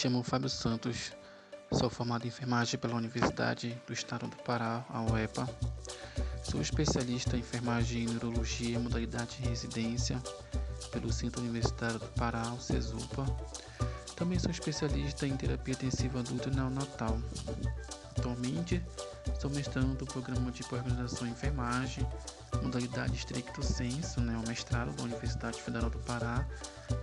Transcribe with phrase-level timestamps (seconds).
[0.00, 1.12] Chamo Fábio Santos,
[1.70, 5.46] sou formado em enfermagem pela Universidade do Estado do Pará, a UEPA.
[6.42, 10.18] Sou especialista em enfermagem e neurologia, modalidade de residência
[10.90, 13.26] pelo Centro Universitário do Pará, o CESUPA.
[14.16, 17.20] Também sou especialista em terapia intensiva adulta e neonatal.
[18.16, 18.82] Atualmente,
[19.38, 22.06] sou mestrando do programa de pós-graduação em enfermagem
[22.62, 26.46] modalidade estricto senso, né, o mestrado da Universidade Federal do Pará,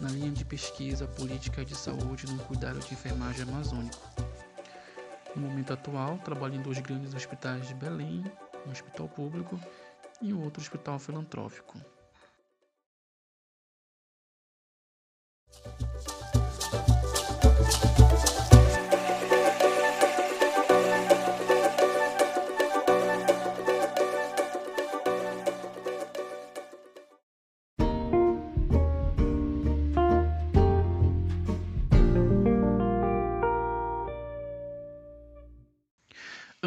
[0.00, 4.08] na linha de pesquisa política de saúde no cuidado de enfermagem amazônico.
[5.34, 8.24] No momento atual, trabalho em dois grandes hospitais de Belém,
[8.66, 9.60] um hospital público
[10.20, 11.78] e outro hospital filantrófico.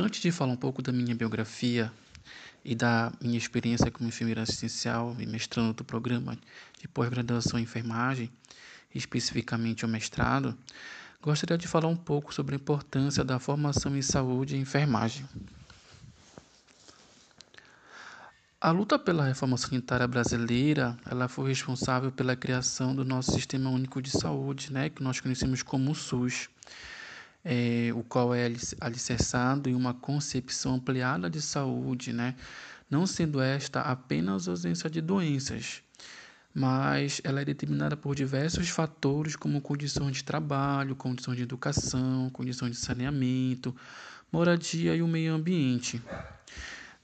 [0.05, 1.91] Antes de falar um pouco da minha biografia
[2.63, 6.37] e da minha experiência como enfermeira assistencial e mestrando do programa
[6.79, 8.29] de pós-graduação em enfermagem,
[8.93, 10.55] especificamente o mestrado,
[11.19, 15.27] gostaria de falar um pouco sobre a importância da formação em saúde e enfermagem.
[18.61, 23.99] A luta pela reforma sanitária brasileira, ela foi responsável pela criação do nosso Sistema Único
[23.99, 26.47] de Saúde, né, que nós conhecemos como SUS
[27.45, 28.51] é, o qual é
[28.81, 32.35] alicerçado em uma concepção ampliada de saúde, né?
[32.89, 35.83] não sendo esta apenas ausência de doenças,
[36.53, 42.71] mas ela é determinada por diversos fatores, como condições de trabalho, condições de educação, condições
[42.71, 43.75] de saneamento,
[44.31, 46.01] moradia e o meio ambiente.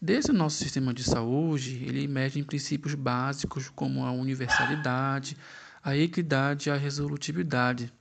[0.02, 5.38] Desde o nosso sistema de saúde, ele emerge em princípios básicos como a universalidade,
[5.84, 7.92] a equidade e a resolutividade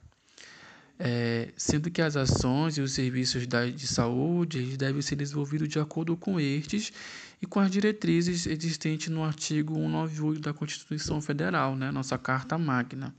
[1.02, 5.78] é, sendo que as ações e os serviços da, de saúde devem ser desenvolvidos de
[5.78, 6.92] acordo com estes
[7.40, 13.14] e com as diretrizes existentes no artigo 198 da Constituição Federal, né, nossa Carta Magna,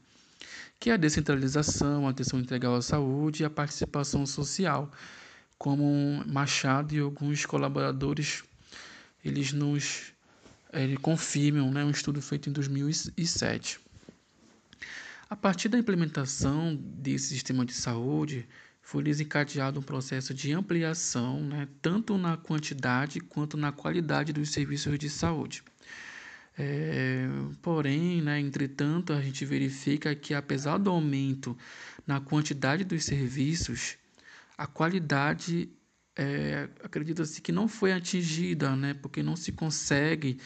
[0.80, 4.92] que é a descentralização, a atenção integral à saúde e a participação social,
[5.58, 8.44] como Machado e alguns colaboradores
[9.26, 10.14] eles nos
[10.72, 13.80] ele confirmam, né, um estudo feito em 2007.
[15.32, 18.46] A partir da implementação desse sistema de saúde,
[18.82, 25.00] foi desencadeado um processo de ampliação, né, tanto na quantidade quanto na qualidade dos serviços
[25.00, 25.64] de saúde.
[26.60, 27.30] É,
[27.62, 31.58] porém, né, entretanto, a gente verifica que, apesar do aumento
[32.06, 33.96] na quantidade dos serviços,
[34.58, 35.70] a qualidade
[36.14, 40.42] é, acredita-se que não foi atingida, né, porque não se consegue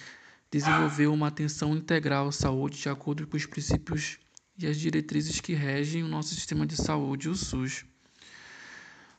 [0.51, 4.19] desenvolver uma atenção integral à saúde de acordo com os princípios
[4.57, 7.85] e as diretrizes que regem o nosso sistema de saúde, o SUS.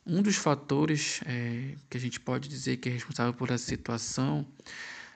[0.07, 4.47] Um dos fatores é, que a gente pode dizer que é responsável por essa situação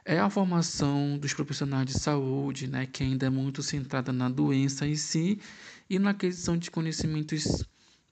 [0.05, 4.87] é a formação dos profissionais de saúde, né, que ainda é muito centrada na doença
[4.87, 5.41] em si
[5.89, 7.65] e na aquisição de conhecimentos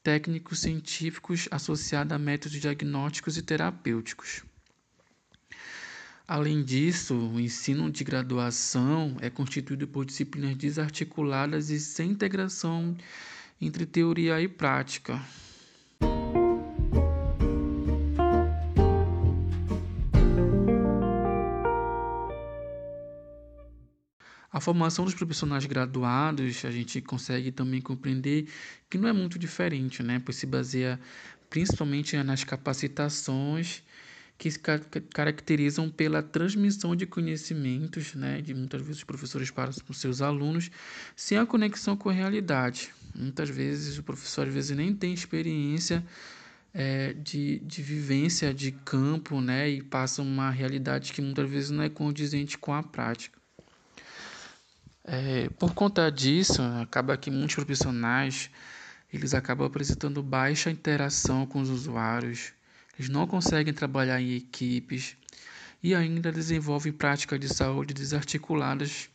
[0.02, 4.44] técnicos científicos associados a métodos diagnósticos e terapêuticos.
[6.30, 12.94] Além disso, o ensino de graduação é constituído por disciplinas desarticuladas e sem integração
[13.58, 15.18] entre teoria e prática.
[24.52, 28.46] A formação dos profissionais graduados, a gente consegue também compreender
[28.90, 30.20] que não é muito diferente, né?
[30.22, 31.00] Pois se baseia
[31.48, 33.82] principalmente nas capacitações
[34.38, 34.58] que se
[35.12, 40.70] caracterizam pela transmissão de conhecimentos, né, de muitas vezes os professores para os seus alunos,
[41.16, 42.94] sem a conexão com a realidade.
[43.12, 46.06] Muitas vezes o professor às vezes nem tem experiência
[46.72, 51.82] é, de, de vivência de campo, né, e passa uma realidade que muitas vezes não
[51.82, 53.36] é condizente com a prática.
[55.02, 58.50] É, por conta disso, acaba que muitos profissionais
[59.12, 62.52] eles acabam apresentando baixa interação com os usuários,
[62.98, 65.16] eles não conseguem trabalhar em equipes
[65.82, 69.08] e ainda desenvolvem práticas de saúde desarticuladas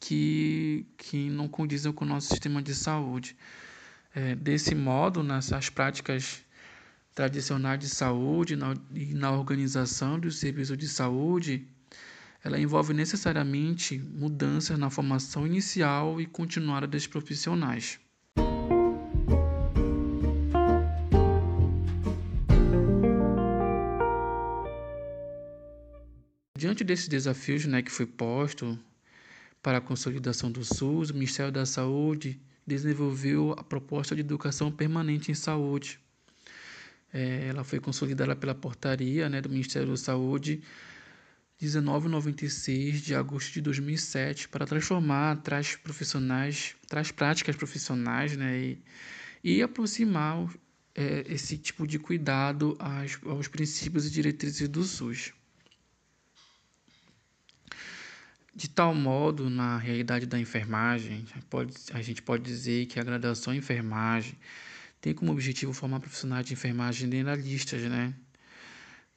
[0.00, 3.36] que, que não condizem com o nosso sistema de saúde.
[4.14, 6.42] É, desse modo, nessas práticas
[7.14, 11.66] tradicionais de saúde na, e na organização dos serviços de saúde,
[12.44, 17.98] ela envolve necessariamente mudanças na formação inicial e continuada dos profissionais.
[26.56, 28.78] Diante desses desafios né, que foi posto
[29.62, 35.30] para a consolidação do SUS, o Ministério da Saúde desenvolveu a proposta de educação permanente
[35.30, 36.00] em saúde.
[37.12, 40.62] É, ela foi consolidada pela portaria né, do Ministério da Saúde
[41.60, 48.82] 1996 de agosto de 2007 para transformar, traz profissionais, traz práticas profissionais, né, e,
[49.44, 50.48] e aproximar
[50.94, 55.34] é, esse tipo de cuidado aos, aos princípios e diretrizes do SUS.
[58.56, 63.52] De tal modo, na realidade da enfermagem, pode, a gente pode dizer que a graduação
[63.52, 64.34] em enfermagem
[64.98, 68.14] tem como objetivo formar profissionais de enfermagem generalistas, né?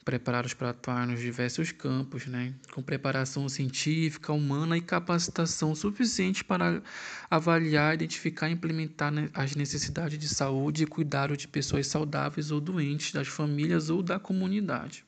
[0.04, 2.54] preparados para atuar nos diversos campos, né?
[2.74, 6.84] com preparação científica, humana e capacitação suficiente para
[7.30, 12.60] avaliar, identificar e implementar né, as necessidades de saúde e cuidado de pessoas saudáveis ou
[12.60, 15.06] doentes, das famílias ou da comunidade.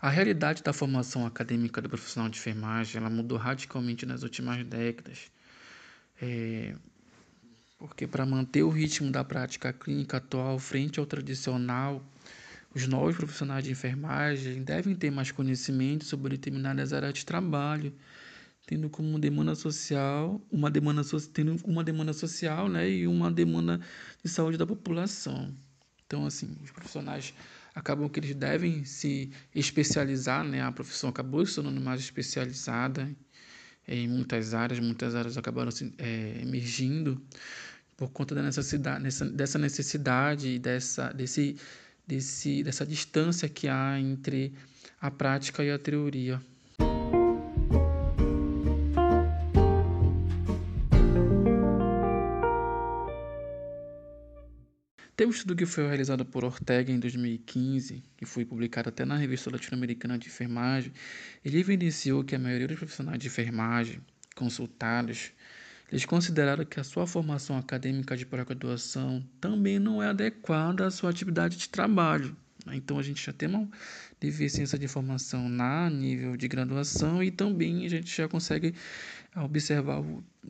[0.00, 5.30] A realidade da formação acadêmica do profissional de enfermagem ela mudou radicalmente nas últimas décadas.
[6.22, 6.74] É,
[7.78, 12.00] porque para manter o ritmo da prática clínica atual frente ao tradicional,
[12.72, 17.92] os novos profissionais de enfermagem devem ter mais conhecimento sobre determinadas áreas de trabalho,
[18.66, 21.02] tendo como demanda social, uma demanda,
[21.32, 23.80] tendo uma demanda social né, e uma demanda
[24.22, 25.52] de saúde da população.
[26.06, 27.34] Então, assim, os profissionais
[27.78, 30.60] acabam que eles devem se especializar, né?
[30.62, 33.08] A profissão acabou se tornando mais especializada
[33.86, 37.22] em muitas áreas, muitas áreas acabaram se, é, emergindo
[37.96, 41.56] por conta da necessidade, dessa necessidade e dessa, desse,
[42.06, 44.52] desse, dessa distância que há entre
[45.00, 46.40] a prática e a teoria.
[55.18, 59.16] Tem um estudo que foi realizado por Ortega em 2015, que foi publicado até na
[59.16, 60.92] revista latino-americana de enfermagem.
[61.44, 64.00] Ele evidenciou que a maioria dos profissionais de enfermagem
[64.36, 65.32] consultados,
[65.90, 71.10] eles consideraram que a sua formação acadêmica de pós-graduação também não é adequada à sua
[71.10, 72.36] atividade de trabalho.
[72.74, 73.68] Então a gente já tem uma
[74.20, 78.74] deficiência de formação na nível de graduação e também a gente já consegue
[79.36, 80.02] observar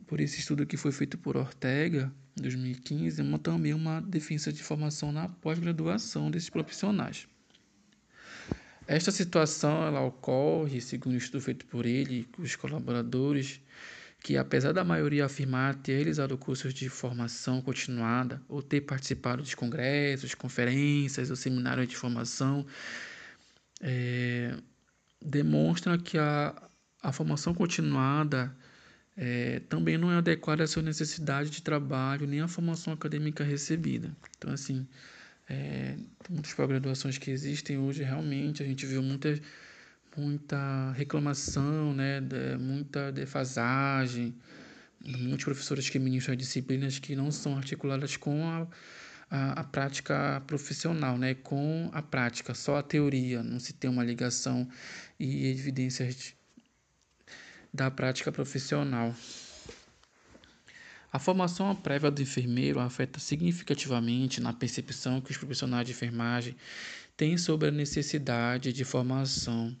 [0.07, 5.11] por esse estudo que foi feito por Ortega 2015, uma, também uma deficiência de formação
[5.11, 7.27] na pós-graduação desses profissionais.
[8.87, 13.61] Esta situação ela ocorre, segundo o estudo feito por ele e os colaboradores,
[14.21, 19.55] que apesar da maioria afirmar ter realizado cursos de formação continuada ou ter participado de
[19.55, 22.65] congressos, conferências ou seminários de formação,
[23.81, 24.55] é,
[25.21, 26.53] demonstra que a,
[27.01, 28.55] a formação continuada
[29.15, 34.15] é, também não é adequada à sua necessidade de trabalho nem à formação acadêmica recebida.
[34.37, 34.87] Então, assim,
[35.49, 35.97] é,
[36.29, 39.39] muitas pós-graduações que existem hoje, realmente, a gente viu muita,
[40.17, 44.35] muita reclamação, né, de, muita defasagem,
[45.05, 48.67] muitos professores que ministram disciplinas que não são articuladas com a,
[49.29, 54.03] a, a, prática profissional, né, com a prática, só a teoria, não se tem uma
[54.03, 54.67] ligação
[55.19, 56.33] e evidências
[57.73, 59.15] da prática profissional.
[61.11, 66.55] A formação prévia do enfermeiro afeta significativamente na percepção que os profissionais de enfermagem
[67.17, 69.75] têm sobre a necessidade de formação.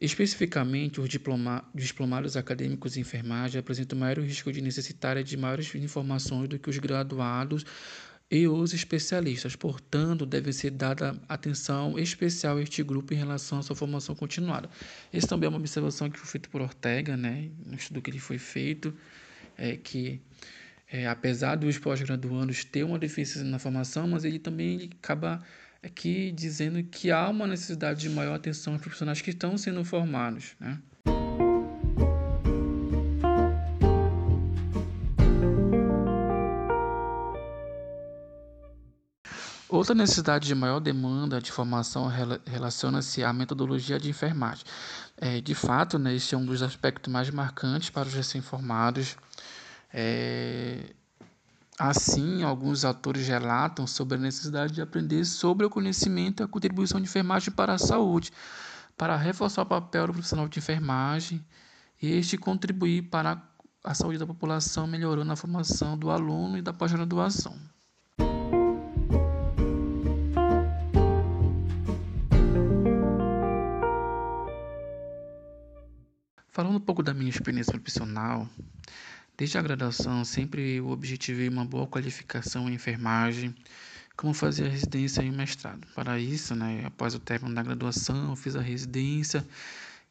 [0.00, 6.48] Especificamente, os diploma diplomados acadêmicos em enfermagem apresentam maior risco de necessitar de maiores informações
[6.48, 7.64] do que os graduados
[8.30, 9.54] e os especialistas.
[9.54, 14.68] Portanto, deve ser dada atenção especial a este grupo em relação à sua formação continuada.
[15.12, 18.18] Essa também é uma observação que foi feita por Ortega, né, no estudo que ele
[18.18, 18.92] foi feito,
[19.56, 20.20] é que
[20.90, 25.42] é, apesar dos pós-graduandos ter uma deficiência na formação, mas ele também ele acaba
[25.84, 30.56] aqui dizendo que há uma necessidade de maior atenção aos profissionais que estão sendo formados,
[30.58, 30.78] né?
[39.68, 42.06] Outra necessidade de maior demanda de formação
[42.46, 44.64] relaciona-se à metodologia de enfermagem.
[45.16, 49.16] É, de fato, né, este é um dos aspectos mais marcantes para os recém-formados.
[49.92, 50.94] É,
[51.78, 57.00] assim, alguns autores relatam sobre a necessidade de aprender sobre o conhecimento e a contribuição
[57.00, 58.30] de enfermagem para a saúde,
[58.96, 61.44] para reforçar o papel do profissional de enfermagem
[62.00, 63.42] e este contribuir para
[63.82, 67.58] a saúde da população, melhorando a formação do aluno e da pós-graduação.
[76.50, 78.48] Falando um pouco da minha experiência profissional,
[79.36, 83.54] desde a graduação sempre eu objetivei uma boa qualificação em enfermagem,
[84.16, 85.86] como fazer a residência e o mestrado.
[85.94, 89.44] Para isso, né, após o término da graduação, eu fiz a residência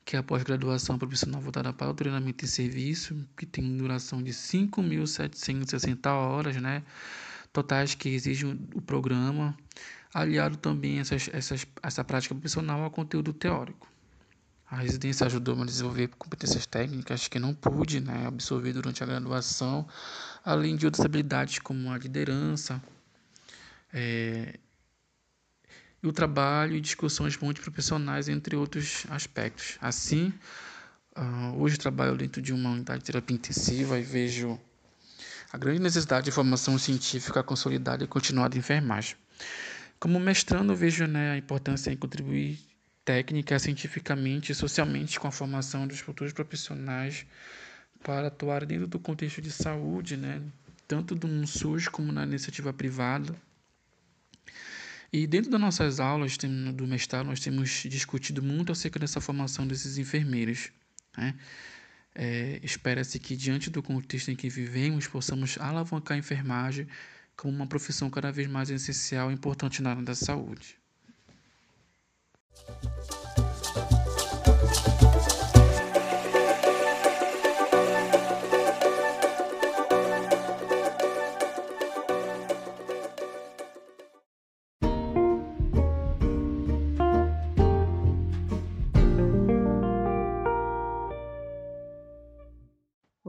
[0.06, 4.32] que é a pós-graduação profissional voltada para o treinamento em serviço, que tem duração de
[4.32, 6.84] 5.760 horas, né?
[7.52, 9.56] Totais que exigem o programa,
[10.14, 13.88] aliado também essas, essas, essa prática profissional ao conteúdo teórico.
[14.74, 19.88] A residência ajudou-me a desenvolver competências técnicas que não pude né, absorver durante a graduação,
[20.44, 22.82] além de outras habilidades como a liderança,
[23.94, 24.58] é,
[26.02, 29.78] e o trabalho e discussões multiprofissionais, entre outros aspectos.
[29.80, 30.34] Assim,
[31.16, 34.60] uh, hoje trabalho dentro de uma unidade de terapia intensiva e vejo
[35.52, 39.16] a grande necessidade de formação científica consolidada e continuada em enfermagem.
[40.00, 42.73] Como mestrando, vejo né, a importância em contribuir
[43.06, 47.26] técnica, cientificamente e socialmente com a formação dos futuros profissionais
[48.04, 50.42] para atuar dentro do contexto de saúde, né,
[50.88, 53.36] tanto no SUS como na iniciativa privada
[55.14, 60.00] e dentro das nossas aulas do mestrado, nós temos discutido muito acerca dessa formação desses
[60.00, 60.72] enfermeiros.
[61.16, 61.36] Né?
[62.16, 66.88] É, Espera-se que, diante do contexto em que vivemos, possamos alavancar a enfermagem
[67.38, 70.80] como uma profissão cada vez mais essencial e importante na área da saúde.